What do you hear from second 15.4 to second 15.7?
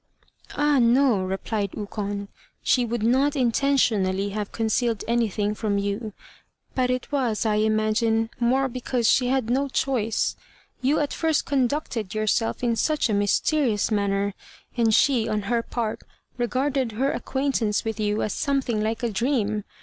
her